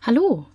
Hallo, 0.00 0.46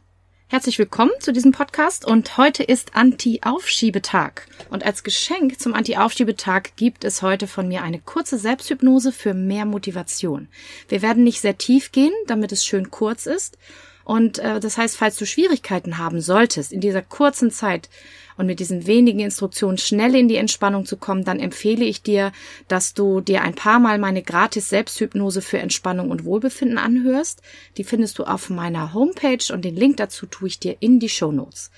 herzlich 0.47 0.79
willkommen 0.79 1.11
zu 1.19 1.33
diesem 1.33 1.51
Podcast 1.51 2.05
und 2.05 2.37
heute 2.37 2.63
ist 2.63 2.95
Anti-Aufschiebetag. 2.95 4.47
Und 4.69 4.85
als 4.85 5.03
Geschenk 5.03 5.59
zum 5.59 5.73
Anti-Aufschiebetag 5.73 6.77
gibt 6.77 7.03
es 7.03 7.21
heute 7.21 7.45
von 7.45 7.67
mir 7.67 7.83
eine 7.83 7.99
kurze 7.99 8.37
Selbsthypnose 8.37 9.11
für 9.11 9.33
mehr 9.33 9.65
Motivation. 9.65 10.47
Wir 10.87 11.01
werden 11.01 11.25
nicht 11.25 11.41
sehr 11.41 11.57
tief 11.57 11.91
gehen, 11.91 12.13
damit 12.25 12.53
es 12.53 12.65
schön 12.65 12.89
kurz 12.89 13.25
ist. 13.25 13.57
Und 14.03 14.39
äh, 14.39 14.59
das 14.59 14.77
heißt, 14.77 14.97
falls 14.97 15.17
du 15.17 15.25
Schwierigkeiten 15.25 15.97
haben 15.97 16.21
solltest, 16.21 16.71
in 16.71 16.81
dieser 16.81 17.01
kurzen 17.01 17.51
Zeit 17.51 17.89
und 18.37 18.47
mit 18.47 18.59
diesen 18.59 18.87
wenigen 18.87 19.19
Instruktionen 19.19 19.77
schnell 19.77 20.15
in 20.15 20.27
die 20.27 20.37
Entspannung 20.37 20.85
zu 20.85 20.97
kommen, 20.97 21.23
dann 21.23 21.39
empfehle 21.39 21.85
ich 21.85 22.01
dir, 22.01 22.31
dass 22.67 22.93
du 22.93 23.21
dir 23.21 23.41
ein 23.41 23.55
paar 23.55 23.79
Mal 23.79 23.99
meine 23.99 24.23
gratis 24.23 24.69
Selbsthypnose 24.69 25.41
für 25.41 25.59
Entspannung 25.59 26.09
und 26.11 26.25
Wohlbefinden 26.25 26.77
anhörst. 26.77 27.41
Die 27.77 27.83
findest 27.83 28.19
du 28.19 28.23
auf 28.23 28.49
meiner 28.49 28.93
Homepage 28.93 29.53
und 29.53 29.63
den 29.63 29.75
Link 29.75 29.97
dazu 29.97 30.25
tue 30.25 30.47
ich 30.47 30.59
dir 30.59 30.77
in 30.79 30.99
die 30.99 31.09
Show 31.09 31.31
Notes. 31.31 31.71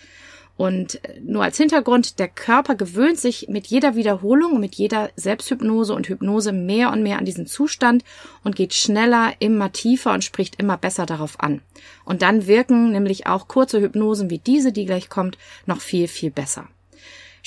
Und 0.57 1.01
nur 1.21 1.43
als 1.43 1.57
Hintergrund, 1.57 2.17
der 2.17 2.29
Körper 2.29 2.75
gewöhnt 2.75 3.19
sich 3.19 3.47
mit 3.49 3.67
jeder 3.67 3.95
Wiederholung 3.95 4.59
mit 4.59 4.75
jeder 4.75 5.09
Selbsthypnose 5.15 5.93
und 5.93 6.07
Hypnose 6.07 6.53
mehr 6.53 6.91
und 6.91 7.03
mehr 7.03 7.17
an 7.17 7.25
diesen 7.25 7.45
Zustand 7.45 8.03
und 8.43 8.55
geht 8.55 8.73
schneller, 8.73 9.33
immer 9.39 9.71
tiefer 9.73 10.13
und 10.13 10.23
spricht 10.23 10.55
immer 10.59 10.77
besser 10.77 11.05
darauf 11.05 11.39
an. 11.41 11.61
Und 12.05 12.21
dann 12.21 12.47
wirken 12.47 12.91
nämlich 12.91 13.27
auch 13.27 13.47
kurze 13.47 13.81
Hypnosen 13.81 14.29
wie 14.29 14.39
diese, 14.39 14.71
die 14.71 14.85
gleich 14.85 15.09
kommt, 15.09 15.37
noch 15.65 15.81
viel, 15.81 16.07
viel 16.07 16.31
besser. 16.31 16.67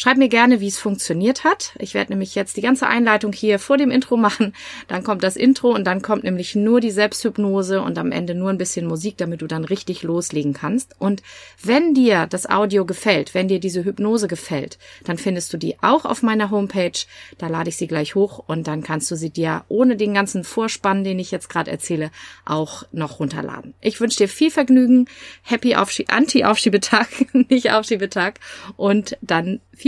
Schreib 0.00 0.16
mir 0.16 0.28
gerne, 0.28 0.60
wie 0.60 0.68
es 0.68 0.78
funktioniert 0.78 1.42
hat. 1.42 1.72
Ich 1.80 1.92
werde 1.92 2.12
nämlich 2.12 2.36
jetzt 2.36 2.56
die 2.56 2.60
ganze 2.60 2.86
Einleitung 2.86 3.32
hier 3.32 3.58
vor 3.58 3.76
dem 3.78 3.90
Intro 3.90 4.16
machen. 4.16 4.54
Dann 4.86 5.02
kommt 5.02 5.24
das 5.24 5.34
Intro 5.34 5.74
und 5.74 5.82
dann 5.88 6.02
kommt 6.02 6.22
nämlich 6.22 6.54
nur 6.54 6.80
die 6.80 6.92
Selbsthypnose 6.92 7.82
und 7.82 7.98
am 7.98 8.12
Ende 8.12 8.36
nur 8.36 8.50
ein 8.50 8.58
bisschen 8.58 8.86
Musik, 8.86 9.16
damit 9.16 9.42
du 9.42 9.48
dann 9.48 9.64
richtig 9.64 10.04
loslegen 10.04 10.52
kannst. 10.52 10.94
Und 11.00 11.24
wenn 11.64 11.94
dir 11.94 12.28
das 12.28 12.48
Audio 12.48 12.84
gefällt, 12.84 13.34
wenn 13.34 13.48
dir 13.48 13.58
diese 13.58 13.84
Hypnose 13.84 14.28
gefällt, 14.28 14.78
dann 15.02 15.18
findest 15.18 15.52
du 15.52 15.56
die 15.56 15.74
auch 15.82 16.04
auf 16.04 16.22
meiner 16.22 16.52
Homepage. 16.52 16.92
Da 17.36 17.48
lade 17.48 17.70
ich 17.70 17.76
sie 17.76 17.88
gleich 17.88 18.14
hoch 18.14 18.38
und 18.46 18.68
dann 18.68 18.84
kannst 18.84 19.10
du 19.10 19.16
sie 19.16 19.30
dir 19.30 19.64
ohne 19.66 19.96
den 19.96 20.14
ganzen 20.14 20.44
Vorspann, 20.44 21.02
den 21.02 21.18
ich 21.18 21.32
jetzt 21.32 21.48
gerade 21.48 21.72
erzähle, 21.72 22.12
auch 22.44 22.84
noch 22.92 23.18
runterladen. 23.18 23.74
Ich 23.80 24.00
wünsche 24.00 24.18
dir 24.18 24.28
viel 24.28 24.52
Vergnügen, 24.52 25.08
Happy 25.42 25.74
Aufschie 25.74 26.06
Anti-Aufschiebetag, 26.06 27.08
nicht 27.50 27.72
Aufschiebetag 27.72 28.38
und 28.76 29.16
dann 29.22 29.60
viel 29.78 29.87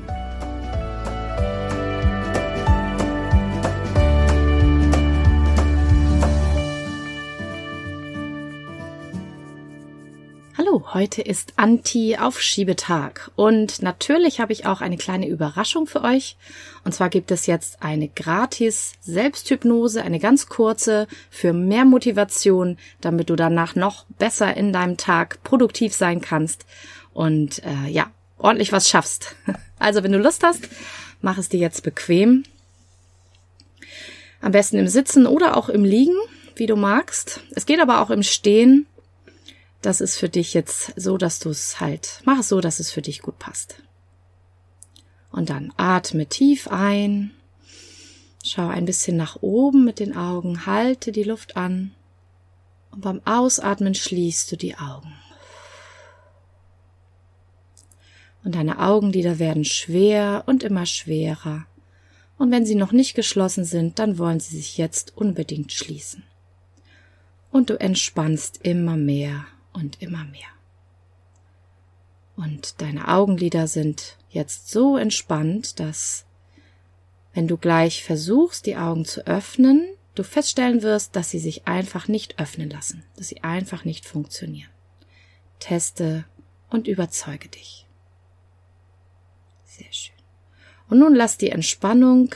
Heute 10.69 11.21
ist 11.21 11.53
Anti-Aufschiebetag 11.55 13.31
und 13.35 13.81
natürlich 13.81 14.39
habe 14.39 14.53
ich 14.53 14.65
auch 14.65 14.81
eine 14.81 14.97
kleine 14.97 15.27
Überraschung 15.27 15.87
für 15.87 16.03
euch. 16.03 16.37
Und 16.83 16.93
zwar 16.93 17.09
gibt 17.09 17.31
es 17.31 17.47
jetzt 17.47 17.81
eine 17.81 18.07
gratis 18.07 18.93
Selbsthypnose, 19.01 20.03
eine 20.03 20.19
ganz 20.19 20.47
kurze 20.47 21.07
für 21.29 21.53
mehr 21.53 21.85
Motivation, 21.85 22.77
damit 23.01 23.29
du 23.29 23.35
danach 23.35 23.75
noch 23.75 24.05
besser 24.19 24.55
in 24.55 24.71
deinem 24.73 24.97
Tag 24.97 25.43
produktiv 25.43 25.93
sein 25.93 26.21
kannst 26.21 26.65
und 27.13 27.63
äh, 27.63 27.89
ja, 27.89 28.11
ordentlich 28.37 28.71
was 28.71 28.89
schaffst. 28.89 29.35
Also 29.79 30.03
wenn 30.03 30.11
du 30.11 30.19
Lust 30.19 30.43
hast, 30.43 30.69
mach 31.21 31.39
es 31.39 31.49
dir 31.49 31.59
jetzt 31.59 31.81
bequem. 31.81 32.43
Am 34.41 34.51
besten 34.51 34.77
im 34.77 34.87
Sitzen 34.87 35.25
oder 35.25 35.57
auch 35.57 35.69
im 35.69 35.83
Liegen, 35.83 36.15
wie 36.55 36.67
du 36.67 36.75
magst. 36.75 37.39
Es 37.55 37.65
geht 37.65 37.79
aber 37.79 37.99
auch 37.99 38.11
im 38.11 38.21
Stehen 38.21 38.85
das 39.81 39.99
ist 39.99 40.17
für 40.17 40.29
dich 40.29 40.53
jetzt 40.53 40.93
so, 40.95 41.17
dass 41.17 41.39
du 41.39 41.49
es 41.49 41.79
halt, 41.79 42.21
mach 42.23 42.39
es 42.39 42.49
so, 42.49 42.61
dass 42.61 42.79
es 42.79 42.91
für 42.91 43.01
dich 43.01 43.21
gut 43.21 43.39
passt. 43.39 43.81
Und 45.31 45.49
dann 45.49 45.73
atme 45.77 46.27
tief 46.27 46.67
ein, 46.67 47.31
schau 48.43 48.67
ein 48.67 48.85
bisschen 48.85 49.17
nach 49.17 49.37
oben 49.41 49.83
mit 49.85 49.99
den 49.99 50.15
Augen, 50.15 50.65
halte 50.65 51.11
die 51.11 51.23
Luft 51.23 51.57
an 51.57 51.95
und 52.91 53.01
beim 53.01 53.21
Ausatmen 53.25 53.95
schließt 53.95 54.51
du 54.51 54.57
die 54.57 54.77
Augen. 54.77 55.13
Und 58.43 58.55
deine 58.55 58.79
Augenlider 58.79 59.39
werden 59.39 59.65
schwer 59.65 60.43
und 60.47 60.63
immer 60.63 60.85
schwerer. 60.85 61.65
Und 62.37 62.51
wenn 62.51 62.65
sie 62.65 62.75
noch 62.75 62.91
nicht 62.91 63.13
geschlossen 63.13 63.65
sind, 63.65 63.99
dann 63.99 64.17
wollen 64.17 64.39
sie 64.39 64.57
sich 64.57 64.77
jetzt 64.77 65.15
unbedingt 65.15 65.71
schließen. 65.71 66.23
Und 67.51 67.69
du 67.69 67.79
entspannst 67.79 68.59
immer 68.63 68.97
mehr 68.97 69.45
und 69.73 70.01
immer 70.01 70.25
mehr. 70.25 70.49
Und 72.35 72.81
deine 72.81 73.07
Augenlider 73.07 73.67
sind 73.67 74.17
jetzt 74.29 74.69
so 74.69 74.97
entspannt, 74.97 75.79
dass 75.79 76.25
wenn 77.33 77.47
du 77.47 77.57
gleich 77.57 78.03
versuchst, 78.03 78.65
die 78.65 78.77
Augen 78.77 79.05
zu 79.05 79.25
öffnen, 79.27 79.87
du 80.15 80.23
feststellen 80.23 80.81
wirst, 80.81 81.15
dass 81.15 81.29
sie 81.29 81.39
sich 81.39 81.67
einfach 81.67 82.07
nicht 82.07 82.39
öffnen 82.39 82.69
lassen, 82.69 83.03
dass 83.15 83.27
sie 83.27 83.43
einfach 83.43 83.85
nicht 83.85 84.05
funktionieren. 84.05 84.69
Teste 85.59 86.25
und 86.69 86.87
überzeuge 86.87 87.47
dich. 87.47 87.85
Sehr 89.65 89.91
schön. 89.91 90.15
Und 90.89 90.99
nun 90.99 91.15
lass 91.15 91.37
die 91.37 91.49
Entspannung 91.49 92.35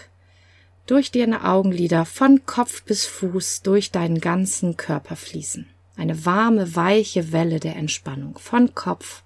durch 0.86 1.12
deine 1.12 1.44
Augenlider 1.44 2.06
von 2.06 2.46
Kopf 2.46 2.84
bis 2.84 3.06
Fuß 3.06 3.64
durch 3.64 3.92
deinen 3.92 4.22
ganzen 4.22 4.78
Körper 4.78 5.16
fließen. 5.16 5.68
Eine 5.98 6.26
warme, 6.26 6.76
weiche 6.76 7.32
Welle 7.32 7.60
der 7.60 7.76
Entspannung 7.76 8.38
von 8.38 8.76
Kopf 8.76 9.24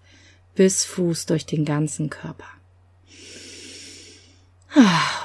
bis 0.55 0.85
Fuß 0.85 1.25
durch 1.25 1.45
den 1.45 1.65
ganzen 1.65 2.09
Körper. 2.09 2.47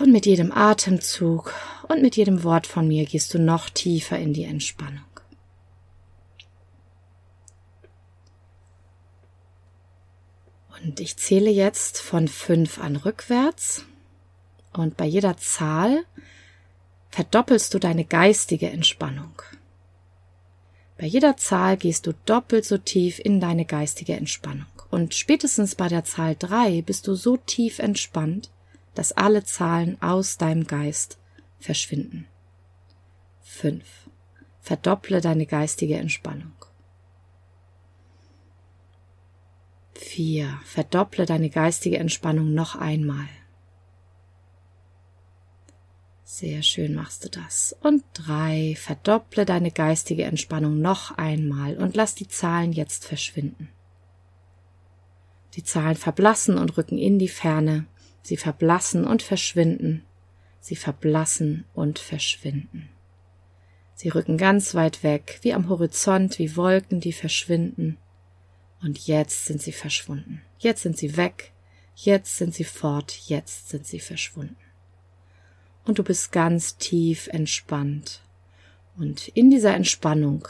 Und 0.01 0.11
mit 0.11 0.27
jedem 0.27 0.53
Atemzug 0.53 1.53
und 1.89 2.01
mit 2.01 2.17
jedem 2.17 2.45
Wort 2.45 2.67
von 2.67 2.89
mir 2.89 3.05
gehst 3.05 3.35
du 3.35 3.39
noch 3.39 3.69
tiefer 3.69 4.19
in 4.19 4.33
die 4.33 4.45
Entspannung. 4.45 5.05
Und 10.83 11.01
ich 11.01 11.17
zähle 11.17 11.51
jetzt 11.51 12.01
von 12.01 12.29
fünf 12.29 12.79
an 12.79 12.97
rückwärts. 12.97 13.85
Und 14.73 14.97
bei 14.97 15.07
jeder 15.07 15.37
Zahl 15.37 16.05
verdoppelst 17.11 17.73
du 17.73 17.79
deine 17.79 18.05
geistige 18.05 18.71
Entspannung. 18.71 19.41
Bei 20.97 21.07
jeder 21.07 21.37
Zahl 21.37 21.77
gehst 21.77 22.07
du 22.07 22.15
doppelt 22.25 22.65
so 22.65 22.79
tief 22.79 23.19
in 23.19 23.41
deine 23.41 23.65
geistige 23.65 24.15
Entspannung. 24.15 24.67
Und 24.91 25.15
spätestens 25.15 25.75
bei 25.75 25.89
der 25.89 26.05
Zahl 26.05 26.37
drei 26.37 26.83
bist 26.83 27.09
du 27.09 27.15
so 27.15 27.37
tief 27.37 27.81
entspannt, 27.81 28.51
dass 28.95 29.13
alle 29.13 29.43
Zahlen 29.45 30.01
aus 30.01 30.39
deinem 30.39 30.67
Geist 30.67 31.19
verschwinden. 31.59 32.27
Fünf. 33.43 34.09
Verdopple 34.61 35.21
deine 35.21 35.47
geistige 35.47 35.97
Entspannung. 35.97 36.53
Vier. 39.95 40.61
Verdopple 40.65 41.27
deine 41.27 41.51
geistige 41.51 41.99
Entspannung 41.99 42.55
noch 42.55 42.77
einmal. 42.77 43.29
Sehr 46.37 46.65
schön 46.65 46.97
machst 46.97 47.25
du 47.25 47.29
das. 47.29 47.77
Und 47.81 48.03
drei, 48.13 48.75
verdopple 48.77 49.45
deine 49.45 49.71
geistige 49.71 50.25
Entspannung 50.25 50.81
noch 50.81 51.17
einmal 51.17 51.77
und 51.77 51.95
lass 51.95 52.17
die 52.17 52.27
Zahlen 52.27 52.73
jetzt 52.73 53.05
verschwinden. 53.05 53.69
Die 55.55 55.63
Zahlen 55.63 55.95
verblassen 55.95 56.59
und 56.59 56.77
rücken 56.77 56.99
in 56.99 57.21
die 57.21 57.29
Ferne. 57.29 57.87
Sie 58.23 58.37
verblassen 58.37 59.05
und 59.05 59.23
verschwinden. 59.23 60.03
Sie 60.59 60.75
verblassen 60.75 61.67
und 61.73 62.01
verschwinden. 62.01 62.89
Sie 63.95 64.09
rücken 64.09 64.37
ganz 64.37 64.75
weit 64.75 65.05
weg, 65.05 65.39
wie 65.43 65.55
am 65.55 65.69
Horizont, 65.69 66.41
wie 66.41 66.57
Wolken, 66.57 66.99
die 66.99 67.13
verschwinden. 67.13 67.97
Und 68.83 69.07
jetzt 69.07 69.47
sind 69.47 69.63
sie 69.63 69.71
verschwunden. 69.71 70.43
Jetzt 70.59 70.83
sind 70.83 70.99
sie 70.99 71.17
weg. 71.17 71.53
Jetzt 71.95 72.39
sind 72.39 72.53
sie 72.53 72.65
fort. 72.65 73.13
Jetzt 73.29 73.69
sind 73.69 73.87
sie 73.87 74.01
verschwunden 74.01 74.64
und 75.85 75.99
du 75.99 76.03
bist 76.03 76.33
ganz 76.33 76.77
tief 76.77 77.29
entspannt. 77.29 78.21
Und 78.97 79.29
in 79.29 79.51
dieser 79.51 79.75
Entspannung 79.75 80.47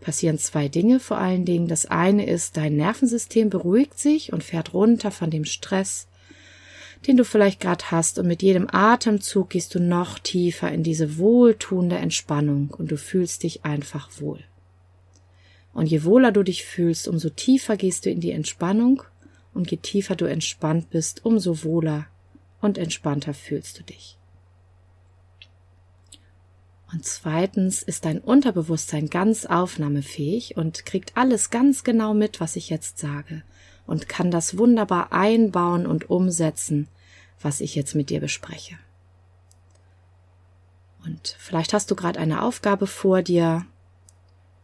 passieren 0.00 0.38
zwei 0.38 0.68
Dinge 0.68 1.00
vor 1.00 1.18
allen 1.18 1.44
Dingen. 1.44 1.68
Das 1.68 1.86
eine 1.86 2.26
ist, 2.26 2.56
dein 2.56 2.76
Nervensystem 2.76 3.50
beruhigt 3.50 3.98
sich 3.98 4.32
und 4.32 4.44
fährt 4.44 4.74
runter 4.74 5.10
von 5.10 5.30
dem 5.30 5.44
Stress. 5.44 6.06
den 7.06 7.16
du 7.16 7.24
vielleicht 7.24 7.60
gerade 7.60 7.90
hast. 7.90 8.18
Und 8.18 8.26
mit 8.26 8.42
jedem 8.42 8.66
Atemzug 8.70 9.50
gehst 9.50 9.74
du 9.74 9.80
noch 9.80 10.18
tiefer 10.18 10.72
in 10.72 10.82
diese 10.82 11.18
wohltuende 11.18 11.96
Entspannung 11.96 12.70
und 12.70 12.90
du 12.90 12.96
fühlst 12.96 13.42
dich 13.42 13.64
einfach 13.64 14.08
wohl. 14.20 14.40
Und 15.72 15.86
je 15.86 16.04
wohler 16.04 16.32
du 16.32 16.42
dich 16.42 16.64
fühlst, 16.64 17.08
umso 17.08 17.30
tiefer 17.30 17.76
gehst 17.76 18.06
du 18.06 18.10
in 18.10 18.20
die 18.20 18.30
Entspannung 18.30 19.02
und 19.52 19.70
je 19.70 19.76
tiefer 19.76 20.16
du 20.16 20.24
entspannt 20.24 20.90
bist, 20.90 21.24
umso 21.24 21.64
wohler 21.64 22.06
und 22.60 22.78
entspannter 22.78 23.34
fühlst 23.34 23.78
du 23.78 23.82
dich. 23.82 24.16
Und 26.94 27.04
zweitens 27.04 27.82
ist 27.82 28.04
dein 28.04 28.20
Unterbewusstsein 28.20 29.10
ganz 29.10 29.46
aufnahmefähig 29.46 30.56
und 30.56 30.86
kriegt 30.86 31.16
alles 31.16 31.50
ganz 31.50 31.82
genau 31.82 32.14
mit, 32.14 32.38
was 32.38 32.54
ich 32.54 32.70
jetzt 32.70 32.98
sage 32.98 33.42
und 33.84 34.08
kann 34.08 34.30
das 34.30 34.58
wunderbar 34.58 35.12
einbauen 35.12 35.88
und 35.88 36.08
umsetzen, 36.08 36.86
was 37.42 37.60
ich 37.60 37.74
jetzt 37.74 37.96
mit 37.96 38.10
dir 38.10 38.20
bespreche. 38.20 38.78
Und 41.04 41.36
vielleicht 41.40 41.72
hast 41.72 41.90
du 41.90 41.96
gerade 41.96 42.20
eine 42.20 42.42
Aufgabe 42.42 42.86
vor 42.86 43.22
dir, 43.22 43.66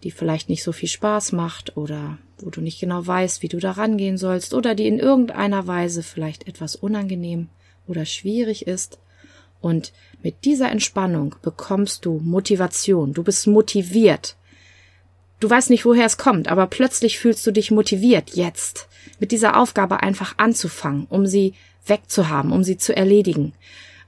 die 0.04 0.12
vielleicht 0.12 0.48
nicht 0.48 0.62
so 0.62 0.70
viel 0.70 0.88
Spaß 0.88 1.32
macht 1.32 1.76
oder 1.76 2.18
wo 2.38 2.50
du 2.50 2.60
nicht 2.60 2.78
genau 2.78 3.04
weißt, 3.04 3.42
wie 3.42 3.48
du 3.48 3.58
da 3.58 3.72
rangehen 3.72 4.18
sollst 4.18 4.54
oder 4.54 4.76
die 4.76 4.86
in 4.86 5.00
irgendeiner 5.00 5.66
Weise 5.66 6.04
vielleicht 6.04 6.46
etwas 6.46 6.76
unangenehm 6.76 7.48
oder 7.88 8.04
schwierig 8.04 8.68
ist. 8.68 9.00
Und 9.60 9.92
mit 10.22 10.44
dieser 10.44 10.70
Entspannung 10.70 11.34
bekommst 11.42 12.04
du 12.04 12.20
Motivation. 12.22 13.12
Du 13.12 13.22
bist 13.22 13.46
motiviert. 13.46 14.36
Du 15.38 15.48
weißt 15.48 15.70
nicht, 15.70 15.84
woher 15.84 16.04
es 16.04 16.18
kommt, 16.18 16.48
aber 16.48 16.66
plötzlich 16.66 17.18
fühlst 17.18 17.46
du 17.46 17.50
dich 17.50 17.70
motiviert, 17.70 18.30
jetzt 18.34 18.88
mit 19.18 19.32
dieser 19.32 19.58
Aufgabe 19.58 20.02
einfach 20.02 20.34
anzufangen, 20.36 21.06
um 21.08 21.26
sie 21.26 21.54
wegzuhaben, 21.86 22.52
um 22.52 22.62
sie 22.62 22.76
zu 22.76 22.94
erledigen. 22.94 23.54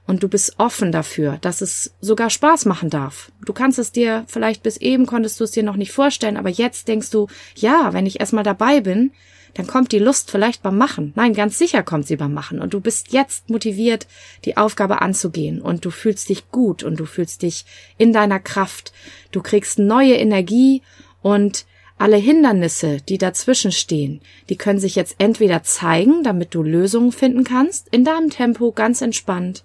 Und 0.05 0.21
du 0.21 0.27
bist 0.27 0.55
offen 0.59 0.91
dafür, 0.91 1.37
dass 1.41 1.61
es 1.61 1.93
sogar 2.01 2.29
Spaß 2.29 2.65
machen 2.65 2.89
darf. 2.89 3.31
Du 3.45 3.53
kannst 3.53 3.79
es 3.79 3.91
dir, 3.91 4.25
vielleicht 4.27 4.61
bis 4.61 4.77
eben 4.77 5.05
konntest 5.05 5.39
du 5.39 5.45
es 5.45 5.51
dir 5.51 5.63
noch 5.63 5.77
nicht 5.77 5.91
vorstellen, 5.91 6.37
aber 6.37 6.49
jetzt 6.49 6.87
denkst 6.87 7.09
du, 7.09 7.27
ja, 7.55 7.93
wenn 7.93 8.05
ich 8.05 8.19
erstmal 8.19 8.43
dabei 8.43 8.81
bin, 8.81 9.11
dann 9.53 9.67
kommt 9.67 9.91
die 9.91 9.99
Lust 9.99 10.31
vielleicht 10.31 10.63
beim 10.63 10.77
Machen. 10.77 11.13
Nein, 11.15 11.33
ganz 11.33 11.57
sicher 11.57 11.83
kommt 11.83 12.07
sie 12.07 12.15
beim 12.15 12.33
Machen. 12.33 12.59
Und 12.59 12.73
du 12.73 12.81
bist 12.81 13.13
jetzt 13.13 13.49
motiviert, 13.49 14.07
die 14.45 14.57
Aufgabe 14.57 15.01
anzugehen. 15.01 15.61
Und 15.61 15.85
du 15.85 15.91
fühlst 15.91 16.29
dich 16.29 16.49
gut 16.49 16.83
und 16.83 16.99
du 16.99 17.05
fühlst 17.05 17.41
dich 17.43 17.65
in 17.97 18.13
deiner 18.13 18.39
Kraft. 18.39 18.93
Du 19.31 19.41
kriegst 19.41 19.79
neue 19.79 20.15
Energie 20.15 20.81
und 21.21 21.65
alle 21.97 22.17
Hindernisse, 22.17 22.97
die 22.97 23.17
dazwischen 23.17 23.71
stehen, 23.71 24.19
die 24.49 24.57
können 24.57 24.79
sich 24.79 24.95
jetzt 24.95 25.15
entweder 25.19 25.63
zeigen, 25.63 26.23
damit 26.23 26.53
du 26.53 26.63
Lösungen 26.63 27.11
finden 27.11 27.43
kannst, 27.43 27.87
in 27.91 28.03
deinem 28.03 28.29
Tempo, 28.29 28.71
ganz 28.71 29.01
entspannt. 29.01 29.63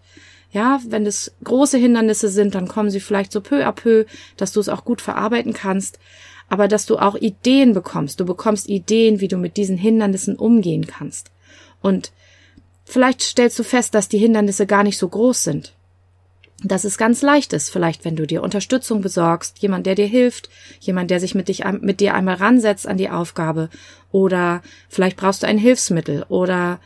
Ja, 0.52 0.80
wenn 0.86 1.04
es 1.04 1.34
große 1.42 1.78
Hindernisse 1.78 2.28
sind, 2.28 2.54
dann 2.54 2.68
kommen 2.68 2.90
sie 2.90 3.00
vielleicht 3.00 3.32
so 3.32 3.40
peu 3.40 3.66
à 3.66 3.72
peu, 3.72 4.06
dass 4.36 4.52
du 4.52 4.60
es 4.60 4.68
auch 4.68 4.84
gut 4.84 5.00
verarbeiten 5.00 5.52
kannst, 5.52 5.98
aber 6.48 6.68
dass 6.68 6.86
du 6.86 6.98
auch 6.98 7.14
Ideen 7.14 7.74
bekommst. 7.74 8.20
Du 8.20 8.24
bekommst 8.24 8.68
Ideen, 8.68 9.20
wie 9.20 9.28
du 9.28 9.36
mit 9.36 9.56
diesen 9.56 9.76
Hindernissen 9.76 10.36
umgehen 10.36 10.86
kannst. 10.86 11.30
Und 11.80 12.12
vielleicht 12.84 13.22
stellst 13.22 13.58
du 13.58 13.62
fest, 13.62 13.94
dass 13.94 14.08
die 14.08 14.18
Hindernisse 14.18 14.66
gar 14.66 14.82
nicht 14.82 14.98
so 14.98 15.08
groß 15.08 15.44
sind 15.44 15.72
dass 16.64 16.84
es 16.84 16.98
ganz 16.98 17.22
leicht 17.22 17.52
ist, 17.52 17.70
vielleicht 17.70 18.04
wenn 18.04 18.16
du 18.16 18.26
dir 18.26 18.42
Unterstützung 18.42 19.00
besorgst, 19.00 19.58
jemand, 19.60 19.86
der 19.86 19.94
dir 19.94 20.06
hilft, 20.06 20.48
jemand, 20.80 21.10
der 21.10 21.20
sich 21.20 21.34
mit, 21.34 21.48
dich, 21.48 21.64
mit 21.80 22.00
dir 22.00 22.14
einmal 22.14 22.34
ransetzt 22.34 22.86
an 22.86 22.96
die 22.96 23.10
Aufgabe, 23.10 23.68
oder 24.10 24.62
vielleicht 24.88 25.16
brauchst 25.16 25.42
du 25.42 25.46
ein 25.46 25.58
Hilfsmittel, 25.58 26.24
oder 26.28 26.80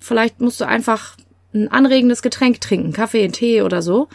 vielleicht 0.00 0.40
musst 0.40 0.60
du 0.60 0.66
einfach 0.66 1.16
ein 1.54 1.68
anregendes 1.68 2.22
Getränk 2.22 2.60
trinken, 2.60 2.92
Kaffee, 2.92 3.28
Tee 3.28 3.62
oder 3.62 3.82
so, 3.82 4.08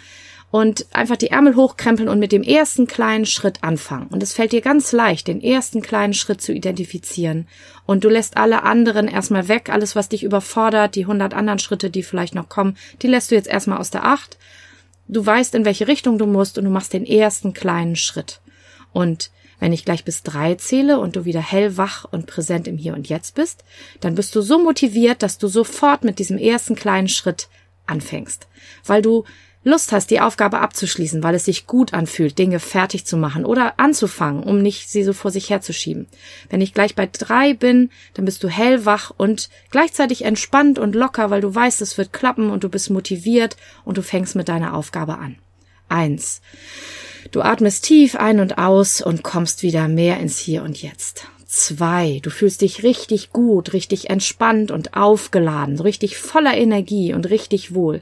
und 0.49 0.85
einfach 0.93 1.17
die 1.17 1.29
Ärmel 1.29 1.55
hochkrempeln 1.55 2.07
und 2.07 2.19
mit 2.19 2.31
dem 2.31 2.43
ersten 2.43 2.87
kleinen 2.87 3.25
Schritt 3.25 3.63
anfangen. 3.63 4.07
Und 4.07 4.23
es 4.23 4.33
fällt 4.33 4.53
dir 4.53 4.61
ganz 4.61 4.93
leicht, 4.93 5.27
den 5.27 5.41
ersten 5.41 5.81
kleinen 5.81 6.13
Schritt 6.13 6.41
zu 6.41 6.53
identifizieren. 6.53 7.47
Und 7.85 8.03
du 8.03 8.09
lässt 8.09 8.37
alle 8.37 8.63
anderen 8.63 9.07
erstmal 9.09 9.49
weg, 9.49 9.69
alles, 9.69 9.95
was 9.95 10.09
dich 10.09 10.23
überfordert, 10.23 10.95
die 10.95 11.05
hundert 11.05 11.33
anderen 11.33 11.59
Schritte, 11.59 11.89
die 11.89 12.03
vielleicht 12.03 12.33
noch 12.33 12.47
kommen, 12.47 12.77
die 13.01 13.07
lässt 13.07 13.31
du 13.31 13.35
jetzt 13.35 13.49
erstmal 13.49 13.79
aus 13.79 13.89
der 13.89 14.05
Acht. 14.05 14.37
Du 15.09 15.25
weißt, 15.25 15.53
in 15.55 15.65
welche 15.65 15.87
Richtung 15.87 16.17
du 16.17 16.25
musst 16.25 16.57
und 16.57 16.63
du 16.63 16.71
machst 16.71 16.93
den 16.93 17.05
ersten 17.05 17.53
kleinen 17.53 17.95
Schritt. 17.95 18.39
Und 18.93 19.31
wenn 19.59 19.73
ich 19.73 19.85
gleich 19.85 20.05
bis 20.05 20.23
drei 20.23 20.55
zähle 20.55 20.99
und 20.99 21.15
du 21.15 21.25
wieder 21.25 21.41
hellwach 21.41 22.05
und 22.09 22.25
präsent 22.25 22.67
im 22.67 22.77
Hier 22.77 22.93
und 22.93 23.09
Jetzt 23.09 23.35
bist, 23.35 23.63
dann 23.99 24.15
bist 24.15 24.35
du 24.35 24.41
so 24.41 24.59
motiviert, 24.59 25.23
dass 25.23 25.39
du 25.39 25.47
sofort 25.47 26.03
mit 26.03 26.19
diesem 26.19 26.37
ersten 26.37 26.75
kleinen 26.75 27.07
Schritt 27.09 27.49
anfängst, 27.85 28.47
weil 28.85 29.01
du 29.01 29.23
Lust 29.67 29.91
hast, 29.91 30.09
die 30.11 30.21
Aufgabe 30.21 30.59
abzuschließen, 30.59 31.23
weil 31.23 31.35
es 31.35 31.45
sich 31.45 31.67
gut 31.67 31.93
anfühlt, 31.93 32.37
Dinge 32.37 32.59
fertig 32.59 33.05
zu 33.05 33.17
machen 33.17 33.43
oder 33.43 33.79
anzufangen, 33.79 34.41
um 34.41 34.61
nicht 34.61 34.89
sie 34.89 35.03
so 35.03 35.11
vor 35.11 35.29
sich 35.29 35.49
herzuschieben. 35.49 36.07
Wenn 36.49 36.61
ich 36.61 36.73
gleich 36.73 36.95
bei 36.95 37.07
drei 37.11 37.53
bin, 37.53 37.89
dann 38.13 38.23
bist 38.25 38.43
du 38.43 38.47
hellwach 38.47 39.11
und 39.15 39.49
gleichzeitig 39.69 40.23
entspannt 40.23 40.79
und 40.79 40.95
locker, 40.95 41.29
weil 41.29 41.41
du 41.41 41.53
weißt, 41.53 41.81
es 41.81 41.97
wird 41.97 42.13
klappen 42.13 42.49
und 42.49 42.63
du 42.63 42.69
bist 42.69 42.89
motiviert 42.89 43.57
und 43.83 43.97
du 43.97 44.01
fängst 44.01 44.35
mit 44.35 44.47
deiner 44.47 44.73
Aufgabe 44.73 45.17
an. 45.17 45.35
Eins. 45.89 46.41
Du 47.31 47.41
atmest 47.41 47.83
tief 47.83 48.15
ein 48.15 48.39
und 48.39 48.57
aus 48.57 49.01
und 49.01 49.21
kommst 49.21 49.63
wieder 49.63 49.89
mehr 49.89 50.19
ins 50.19 50.39
Hier 50.39 50.63
und 50.63 50.81
Jetzt. 50.81 51.25
Zwei. 51.45 52.19
Du 52.23 52.29
fühlst 52.29 52.61
dich 52.61 52.83
richtig 52.83 53.31
gut, 53.31 53.73
richtig 53.73 54.09
entspannt 54.09 54.71
und 54.71 54.93
aufgeladen, 54.95 55.79
richtig 55.79 56.17
voller 56.17 56.55
Energie 56.55 57.13
und 57.13 57.29
richtig 57.29 57.73
wohl 57.73 58.01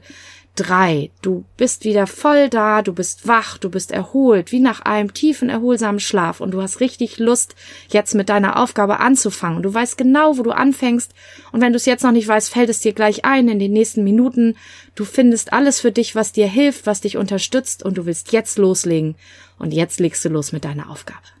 drei. 0.56 1.10
Du 1.22 1.44
bist 1.56 1.84
wieder 1.84 2.06
voll 2.06 2.48
da, 2.48 2.82
du 2.82 2.92
bist 2.92 3.28
wach, 3.28 3.58
du 3.58 3.70
bist 3.70 3.92
erholt, 3.92 4.50
wie 4.50 4.60
nach 4.60 4.80
einem 4.80 5.14
tiefen, 5.14 5.48
erholsamen 5.48 6.00
Schlaf 6.00 6.40
und 6.40 6.50
du 6.50 6.62
hast 6.62 6.80
richtig 6.80 7.18
Lust, 7.18 7.54
jetzt 7.88 8.14
mit 8.14 8.28
deiner 8.28 8.58
Aufgabe 8.58 8.98
anzufangen. 8.98 9.62
Du 9.62 9.72
weißt 9.72 9.96
genau, 9.96 10.38
wo 10.38 10.42
du 10.42 10.50
anfängst 10.50 11.12
und 11.52 11.60
wenn 11.60 11.72
du 11.72 11.76
es 11.76 11.86
jetzt 11.86 12.02
noch 12.02 12.12
nicht 12.12 12.26
weißt, 12.26 12.50
fällt 12.50 12.70
es 12.70 12.80
dir 12.80 12.92
gleich 12.92 13.24
ein 13.24 13.48
in 13.48 13.58
den 13.58 13.72
nächsten 13.72 14.02
Minuten. 14.02 14.56
Du 14.94 15.04
findest 15.04 15.52
alles 15.52 15.80
für 15.80 15.92
dich, 15.92 16.14
was 16.14 16.32
dir 16.32 16.48
hilft, 16.48 16.86
was 16.86 17.02
dich 17.02 17.16
unterstützt 17.16 17.84
und 17.84 17.98
du 17.98 18.06
willst 18.06 18.32
jetzt 18.32 18.58
loslegen 18.58 19.14
und 19.58 19.72
jetzt 19.72 20.00
legst 20.00 20.24
du 20.24 20.30
los 20.30 20.52
mit 20.52 20.64
deiner 20.64 20.90
Aufgabe. 20.90 21.35